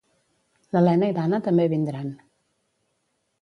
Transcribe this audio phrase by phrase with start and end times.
[0.75, 2.11] L'Elena i l'Ana també vindran